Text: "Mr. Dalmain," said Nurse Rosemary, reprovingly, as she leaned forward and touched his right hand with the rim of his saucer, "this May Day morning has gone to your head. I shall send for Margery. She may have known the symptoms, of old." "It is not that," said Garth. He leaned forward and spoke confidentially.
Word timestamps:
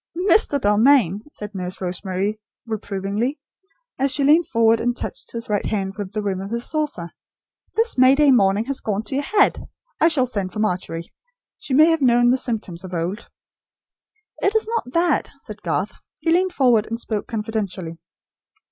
"Mr. 0.17 0.59
Dalmain," 0.59 1.21
said 1.31 1.53
Nurse 1.53 1.79
Rosemary, 1.79 2.39
reprovingly, 2.65 3.39
as 3.99 4.09
she 4.09 4.23
leaned 4.23 4.47
forward 4.47 4.79
and 4.81 4.97
touched 4.97 5.31
his 5.31 5.47
right 5.47 5.67
hand 5.67 5.93
with 5.95 6.11
the 6.11 6.23
rim 6.23 6.41
of 6.41 6.49
his 6.49 6.67
saucer, 6.67 7.11
"this 7.75 7.99
May 7.99 8.15
Day 8.15 8.31
morning 8.31 8.65
has 8.65 8.79
gone 8.81 9.03
to 9.03 9.13
your 9.13 9.23
head. 9.23 9.69
I 10.01 10.07
shall 10.07 10.25
send 10.25 10.53
for 10.53 10.57
Margery. 10.59 11.13
She 11.59 11.75
may 11.75 11.85
have 11.91 12.01
known 12.01 12.31
the 12.31 12.37
symptoms, 12.39 12.83
of 12.83 12.95
old." 12.95 13.29
"It 14.41 14.55
is 14.55 14.67
not 14.69 14.91
that," 14.91 15.29
said 15.39 15.61
Garth. 15.61 15.93
He 16.17 16.31
leaned 16.31 16.53
forward 16.53 16.87
and 16.87 16.99
spoke 16.99 17.27
confidentially. 17.27 17.99